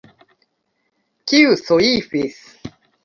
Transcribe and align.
Kiu 1.33 1.53
soifis? 1.63 2.43